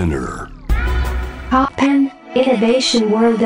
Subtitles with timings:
[0.00, 0.48] Spinner
[1.50, 3.44] Poppen Innovation World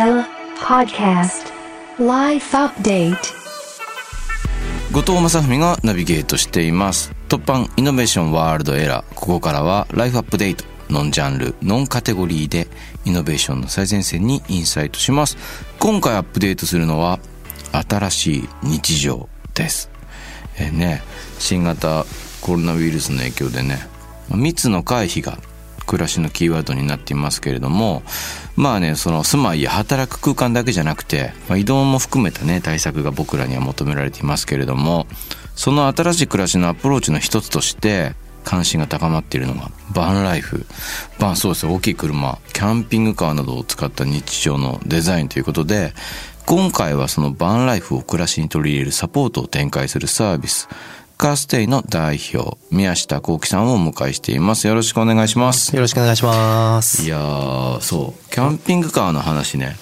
[0.61, 1.50] podcast.
[1.98, 3.16] Life update.
[4.93, 12.68] 後藤正文がナビゲートしています突版イノベーションワールドエラーここからはライフアップデートノンジャンルノンカテゴリーで
[13.05, 15.36] イノベーションの最前線にインサイトします
[15.80, 17.18] 今回アップデートするのは
[17.73, 19.91] 新しい日常です
[20.57, 21.02] えーね
[21.41, 22.05] 新型
[22.41, 23.89] コロナウイルスの影響でね
[24.30, 25.36] 密の回避が
[25.84, 28.02] 暮らしのキーワードになっていますけれども
[28.56, 35.06] まあねその住まいや働く空間だけじゃなくて、まあ、移動も含めたね対策が僕らには求められていますけれども
[35.55, 40.66] その新しい暮らしのアプローチの一つとして関心が高まっているのがバンライフ。
[41.19, 45.94] バンそうです大きい車キャンピングカーなどを使った日常のデザインということで
[46.46, 50.69] 今回はそのバンライフを暮らしに取り入れるサポートを展開するサービス。
[51.17, 54.67] カーステイの代表宮下幸喜さんをお迎えしています。
[54.67, 55.75] よろしくお願いします。
[55.75, 57.05] よろしくお願いします。
[57.05, 58.30] いやーそう。
[58.30, 59.77] キャンピングカーの話ね。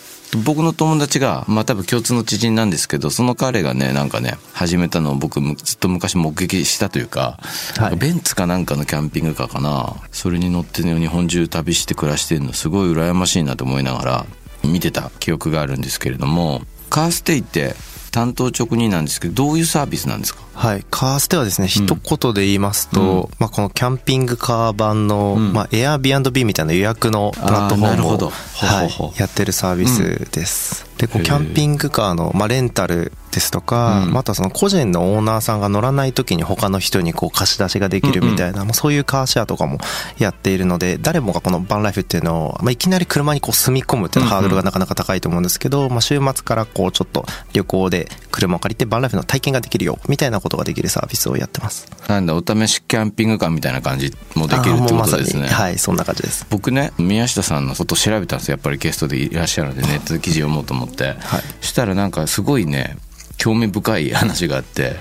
[0.44, 7.38] 僕の友達がまあ多分共通の知人なんですけどその彼がねなんかね始めたのを僕むずっと昔目撃したというか、
[7.76, 7.96] はい。
[7.96, 9.96] ベンツかなんかのキャンピングカーかな。
[10.10, 14.26] それに乗ってね日本中旅して暮らしてるのすごい羨ましいなと思いながら
[14.64, 17.74] 見てた記憶があるんですけれどもカーステイって
[18.12, 20.42] 担当直入なんですけどどういうサービスなんですか？
[20.54, 20.84] はい。
[20.90, 25.52] カーステはですね、一言で言いますと、まあ、このキャンピングカー版の、ん。
[25.52, 30.86] まあ、Airbnb みたいな予約のプラットフォームを、はいやってるサービスです。
[30.98, 34.12] で、こう、キャンピングカーの、まあ、レンタルですとか、うん。
[34.12, 39.78] またその個人のオーナーさんが乗らない時に他の人にこう貸し出しができるみたいな、もうそういうカーシェアとかも
[40.18, 51.90] やっているので、誰もがこのバンライフっていうのを、まあ、いきなり車にこう住み込むっていうハードルがなかなか高いと思うんですけど、まあ、週末からこうちょっと旅行で車を借りてバンライフの体験ができるよ、みたいなことができるサービスをやってます。
[52.08, 55.48] なんだお試しキャンピングカーみたいな感じもできるってことですね。
[55.48, 56.46] はい、そんな感じです。
[56.50, 58.52] 僕ね宮下さんのことを調べたんですよ。
[58.52, 61.42] やっぱりゲストでいらっしゃるのでネットで記事読もうと思って、はい。
[61.60, 62.96] したらなんかすごいね
[63.38, 64.96] 興味深い話があって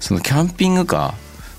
[0.00, 1.14] そのキャンピングカ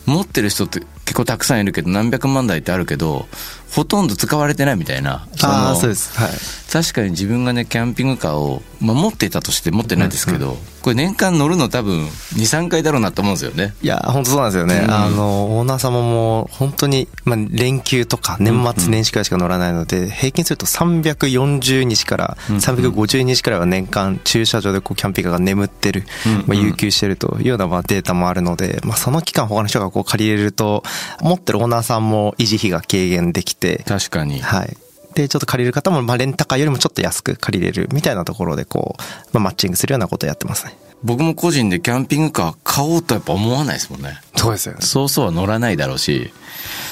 [0.08, 3.28] ー持ってる人って結構たくさんいるけど何百万台ってあるけど
[3.72, 6.18] ほとんど使われてないみたいなそああ、のそうです。
[6.18, 6.32] はい。
[6.72, 13.74] 確かに自分がねキャンピングカーを、まあ、持っていたとして持ってないですけど、これ年間乗るの多分23回だろうなと思うんですよね。
[13.82, 14.86] いや、本当そうなんですよね。
[14.86, 14.94] うん。
[14.94, 26.04] あの、オーナー様も本当に、まあ、連休とか年末年始くらいしか乗らないので、平均すると340日から350日くらいは年間駐車場でこうキャンピングカーが眠ってる、
[26.46, 30.84] まあ、有給してるというようなまあデータもあるので、まあ、その期間他の人がこう借りれると、
[31.22, 34.40] 持ってるオーナーさんも維持費が軽減できて、確かに。
[34.40, 34.78] はい。
[35.16, 39.02] で、ちょっと借りる方も、まあ、レンタカーよりもちょっと安く借りれるみたいなところで、こう、
[39.34, 40.78] まあ、マッチングするようなことをやってますね。
[41.04, 44.82] 僕も個人でキャンピングカー買おうとやっぱ思わないですもんねそうですよね。
[44.82, 46.32] そうそうは乗らないだろうし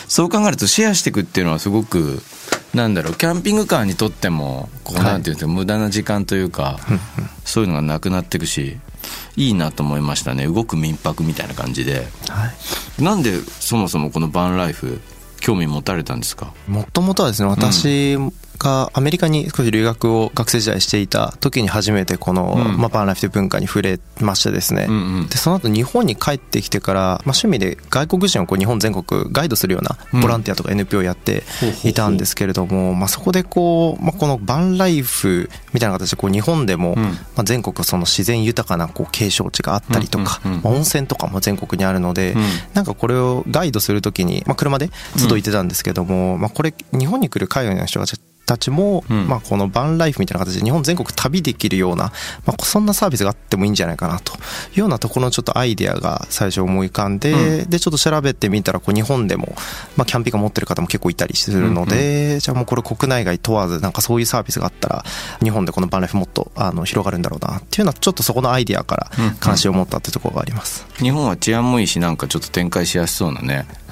[0.07, 2.21] そう考えるとシェアしていくっていうのはすごく
[2.75, 6.77] なんだろうキャンピングカーにとってもこうはいなんていうんですか、無駄な時間というか
[7.43, 8.77] そういうのがなくなっていくし
[9.35, 12.51] いいなと思いましたね動く民泊みたいな感じでは
[12.99, 13.03] い。
[13.03, 15.01] なんでそもそもこのバンライフ
[15.43, 16.53] 興味持たれたんですか？
[16.67, 18.17] もともとはですね、私
[18.57, 22.77] がアメリカに少し留学を学生時代していた時に初めてこの、うん。
[22.77, 25.27] まあ、バーンライフという文化に触れましてですね、うんうん。
[25.27, 31.43] でその後日本に帰ってきてから、まあ、趣味で外国人をこう日本全国ガイドするようなボランティアとか NPO をやって
[31.83, 37.03] いたんですけれども、まあ、そこでこう、まあ、このバンライフみたいな形でこう日本でも、うん。
[37.03, 42.41] まあ、全国その自然豊かなこう景勝地があったりとか、まあ温泉とかも全国にあるので、うん。
[42.75, 47.99] なんかこれをガイドするときに、まあ、車でずっと行ってたんですけども、まあ、これ日本に来る海外の人
[48.45, 49.27] たちも、うん。
[49.27, 52.11] まあ、このバンライフみたいな形で日本全国旅できるような、
[52.45, 54.37] まあ、そんなサービスがあってもいいんじゃないかなとい
[54.77, 59.55] うようなところのちょっとアイデアが最初思い浮かんで、うでちょっと調べてみたらこう日本でも、
[59.95, 65.03] まあ、キャンピング持ってる方も結構いたりするので、じゃあもうこれ国内外問わずなんかそういうサービスがあったら
[65.41, 70.85] 日本でこのバンライフもっとあの広がるんだろうなっていうのはちょっとそこのアイデアから関心を持ったっていうところがあります。
[70.97, 73.55] 日本は治安もいいしなんかちょっと展開しやすそうなね。
[73.55, 73.82] はい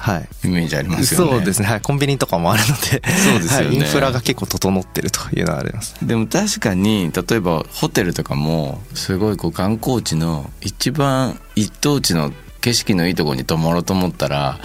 [0.44, 1.30] イメージありますよね。
[1.30, 3.02] そうですね、はい、コンビニとかもあるので。
[3.16, 3.66] そうですよね。
[3.66, 3.76] はい。
[3.76, 5.94] インフラが結構整ってるというのはあります。
[6.04, 14.58] でも確かに例えばホテルとかもすごいこう観光地の一番一等地の景色のいいところに泊まろうと思ったら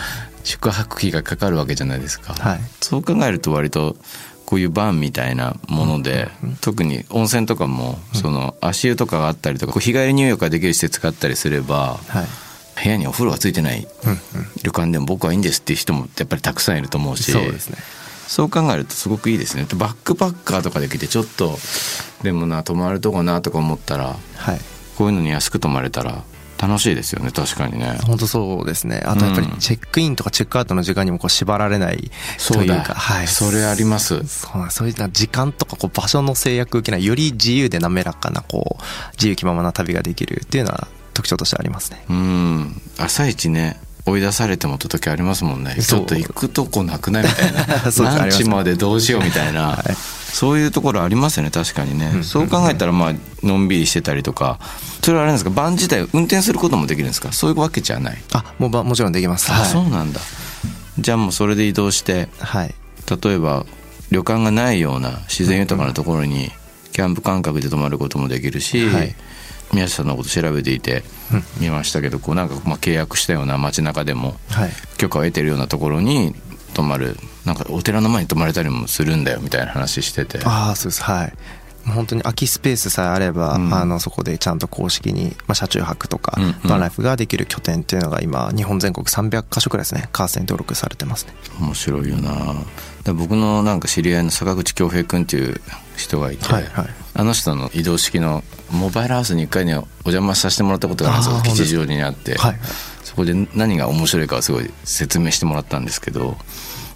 [0.44, 2.60] 宿泊費がかかるわけじゃないですか、はい。
[2.82, 3.96] そう考えると割と
[4.46, 6.30] こういうバンみたいなもので、
[6.62, 12.26] 特に温泉とかもその足湯とかがあったりとかこう日帰り入浴ができる施設があったりすればはい
[12.82, 13.88] 部屋にお風呂がついてない
[14.64, 17.78] 旅館でも僕はいいんですっていう人もやっぱりたくさんいると思うしそうですね。
[18.28, 19.66] そう考えるとすごくいいですね。
[19.76, 21.58] バックパッカーとかで来てちょっと
[22.24, 24.60] でもな泊まるとこなとか思ったらはい。
[24.98, 26.24] こういうのに安く泊まれたら
[26.58, 27.32] 楽しいですよね。
[27.32, 28.00] 確かにね。
[28.04, 29.02] 本当そうですね。
[29.06, 29.60] あとやっぱりうん。
[29.60, 32.12] チェックインとかチェックアウトの時間にもこう縛られない
[32.52, 33.28] というか、はい。
[33.28, 34.18] それあります。
[34.28, 38.84] そうそういうな時間とかこう場所の制約を受けない、より自由で滑らかな、こう、
[39.14, 40.88] 自由気ままな旅ができるっていうのは
[41.18, 42.04] 特徴としてありますね。
[42.10, 42.82] うん。
[42.98, 45.76] 朝一ね追い出されてもった時ありますもんね。
[45.82, 47.66] ちょっと行くとこなくないみたいな。
[48.20, 49.96] ランチまでどうしようみたいな、 はい。
[50.32, 52.24] そういうところありますよね確かにね、うん。
[52.24, 53.14] そう考えたらまあ
[53.46, 54.60] のんびりしてたりとか。
[55.04, 55.50] それはあれですか？
[55.50, 57.32] バン自体運転することもできるんですか？
[57.34, 59.52] そういうわけじゃない、あ、もうばもちろんできます。
[59.52, 59.70] あはい。
[59.70, 60.22] そうなんだ。
[61.00, 62.74] じゃあもうそれで移動してはい。
[63.24, 63.66] 例えば
[64.12, 66.52] 旅館がないような自然豊かなところに
[66.94, 69.16] キャンプ感覚で泊まることもできるし、はい
[69.74, 71.44] 宮下さんのこと調べていてうん。
[71.60, 74.72] 見ましたけどこうなんかまあ契約したような街中でもはい。
[74.98, 76.36] 許可を得てるようなところに
[76.74, 80.40] 泊まるなんかお寺の前に泊まれたりもするんだよみたいな話してて。
[80.44, 81.04] ああ、そうです。
[81.04, 81.34] はい。
[81.88, 83.74] 本当に空きスペースさえあれば、うん。
[83.74, 91.34] あのそこでちゃんと公式に、まあ、車中泊とか、バンライフができる拠点っていうのが今日本全国300カ所くらいですねカーステに登録されてますね。
[91.60, 92.56] 面白いよな。
[93.14, 95.62] 僕のなんか知り合いの坂口恭平君っていう
[95.96, 96.86] 人がいて、はいはい
[97.18, 99.82] あの人の移動式のモバイルハウスに一回ねお
[100.12, 101.56] 邪魔させてもらったことがあるんですよ。
[101.56, 102.56] 吉祥寺にあって、はい
[103.04, 106.38] そこで何が面白いかをすごい説明してもらったんですけど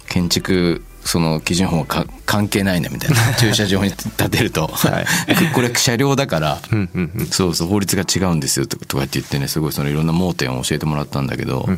[0.08, 3.16] 建築その基準法はか関係ないねみたいな。
[3.36, 5.06] 駐車場に建てると、はい。
[5.52, 6.60] これ車両だから
[7.30, 11.68] そうそう法律が違うんですよとかって言ってねすごいそのいろんな盲点を教えてもらったんだけど、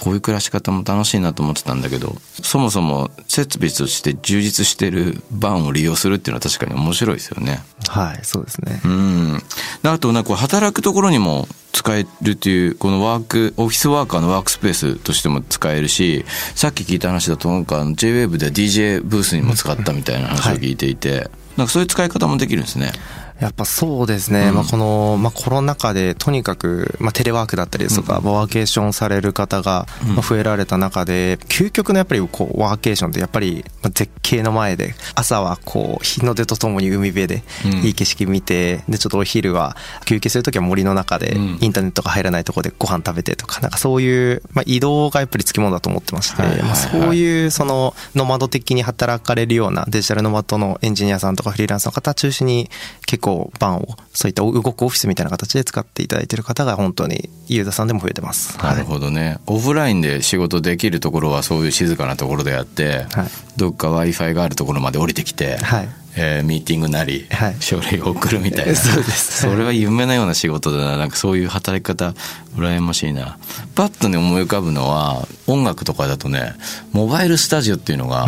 [0.00, 7.62] こういう暮らし方も楽しいなと思ってたんだけどそもそも設備として充実してるバンを利用するっていうのは確かに面白いですよね。
[7.88, 8.80] はいそうですね。
[8.84, 9.42] うん。
[9.82, 16.24] であとなんか働くところにも使えるっていうこのワークオフィスワーカーのワークスペースとしても使えるし
[16.54, 22.92] さっき聞いた話だとなんか JWAVE で DJ ブースにも使ったみたいな話を聞いていて、なんかそういう使い方もできるんですね。
[23.40, 24.54] やっぱそうですね、うん。
[24.54, 29.86] まあ、この、まあ、コロナ禍でとにかく、まあ、テレワークだったりですとか、ワーケーションされる方が
[30.28, 37.72] 増えられた中で、究極のやっぱりこうワーケーションってやっぱりまあ絶景の前で朝はこう日の出とともに海辺でうん。
[37.78, 41.58] いい景色見て、でちょっとお昼は休憩するときは森の中でうん。
[41.60, 46.68] インターネットが入らないところでご飯食べてとかなんかそういう、まあ、移動がやっぱりつきものだと思ってまして、はいはいはい。
[46.68, 52.68] まあ、そういうそのノマド的に働かれるようなデジタルノマドのエンジニアさんとかフリーランスの方中心に
[53.06, 58.58] 結構バンをそういった動くオフィスみたいな形で使っていただいている方が本当にユーザーさんでも増えてます。
[58.58, 63.28] なるほどね、オフラインで仕事できるところはそういう静かなところでやって、はい。
[63.56, 65.88] どっか w i f i があるところまで降りてきて、はい。
[66.16, 67.56] えーミーティングなり、はい。
[67.60, 68.74] 書類を送るみたいな。
[68.76, 69.42] そうです。
[69.42, 70.96] それは夢のような仕事だな。
[70.96, 72.14] なんかそういう働き方
[72.56, 73.38] 羨ましいな。
[73.74, 76.54] パッとね思い浮かぶのは音楽とかだとね
[76.92, 78.26] モバイルスタジオっていうのが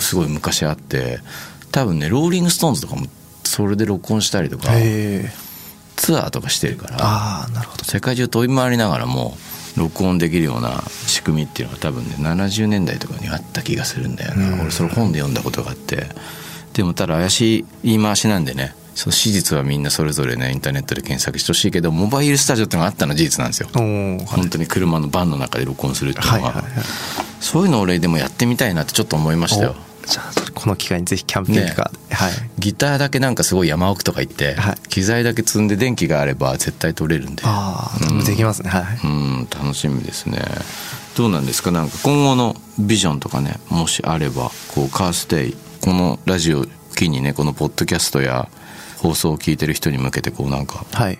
[0.00, 1.20] すごい昔あって
[1.70, 3.06] 多分ねローリング・ストーンズとかも
[3.52, 4.68] それで録音したりとか
[5.96, 7.84] ツアーとかしてるからああなるほど。
[7.84, 9.36] 世界中飛び回りながらも
[9.76, 14.60] 録音できるような仕組みっていうのが多分ね70年代とかにあった気がするんだよな、うん。
[14.62, 16.06] 俺それ本で読んだことがあって。
[16.72, 23.68] でもただ怪しい言い回しなんでねその史実はみんなそれぞれねインターネットで検索してほしいけどモバイルスタジオってのがあったのは事実なんですよ。
[23.70, 26.64] はい本当に車のバンの中で録音するっていうのは,、
[27.40, 29.76] そういうの俺でもやってみたいなってちょっと思いましたよ。
[30.02, 32.32] おじゃあこの機会にぜひキャンピングカーで、はい。
[32.58, 34.76] ギターだけなんかすごい山奥とか行って、はい。
[34.88, 37.42] 機材だけ積んで電気があれば絶対取れるんで。
[37.44, 38.24] ああ、うん。
[38.24, 38.70] できますね。
[38.70, 38.84] はい。
[39.04, 40.40] うん楽しみですね。
[41.16, 41.70] どうなんですか？
[41.70, 46.66] なんか今後のビジョンとかねもしあればこうカーステイこのラジオを
[46.96, 48.48] 機にねこのポッドキャストや
[48.98, 51.18] 放送を聞いてる人に向けてこうなんかはい。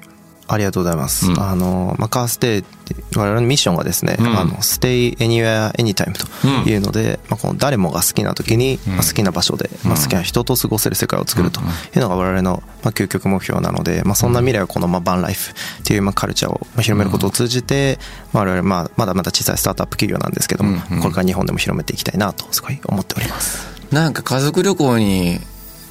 [0.48, 1.30] ありがとうございます。
[1.30, 1.40] うん。
[1.40, 4.26] あの、まあ、カーステイって、我々のミッションがですね、うん。
[4.38, 11.64] あの、stay anywhere, anytime というので、まあ、この誰もが好きな時に、まあ、好きな場所で、まあ、好きな人と過ごせる世界を作るとい
[11.96, 17.98] うのが我々の、まあ、究極目標なので、まあ、そんな未来をこの、まあ、バンライフっていう、まあ、カルチャーをまあ広めることを通じて、
[18.32, 20.96] まあ、我々、まあ、まだまだ小さいスタートアップ企業なんですけども、うん。
[20.96, 21.02] うん。
[21.02, 23.72] これから日本でも広めていきたいなと、すごい思っております。
[23.90, 25.40] なんか家族旅行に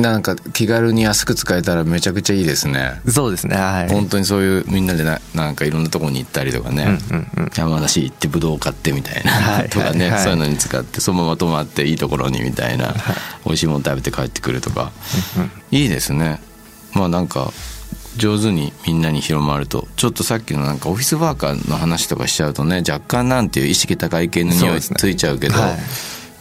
[0.02, 3.02] なんか気軽に安く使えたらめちゃくちゃいいですね。
[3.08, 3.90] そうですね、はい。
[3.90, 7.52] 本当にそういうみんなでななんかいろんなところに行ったりとかね、うんうんうん。
[7.56, 9.70] 山梨行ってブドウ買ってみたいな、はい。
[9.70, 10.12] とかね、はい。
[10.12, 12.94] はいそういうのに使ってそのまま泊まっていいところにみたいな、
[13.46, 14.92] 美味しいもの食べて帰ってくるとか、
[15.72, 16.42] いいですね。
[16.94, 17.54] まあなんか
[18.18, 25.80] 上手にみんなに広まるとちょっとさっきのなんかオフィスワーカーの話とかしちゃうとね若干なんていう意識高い系の匂いついちゃうけどはい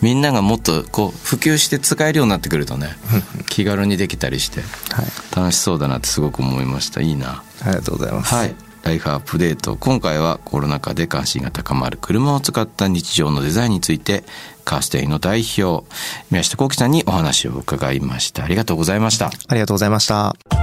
[0.01, 2.89] みんながもっとこう普及して使えるようになってくるとね
[3.49, 5.37] 気軽にできたりしてはい。
[5.37, 7.43] 楽しそうだなってすごく思いましたいいな。
[7.63, 8.35] ありがとうございます。
[8.35, 8.55] はい。
[8.83, 9.77] ライフアップデート。
[9.77, 14.25] 今回はコロナ禍で関心が高まる車を使った日常のデザインについて、
[14.65, 15.87] カーステイの代表、
[16.31, 18.45] 宮下幸喜さんにお話を伺いました。
[18.45, 19.31] ありがとうございました。
[19.49, 20.60] ありがとうございました。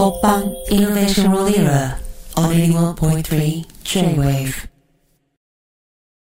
[0.00, 1.98] Toppan Innovation World Era
[2.34, 4.69] on 81.3 J-Wave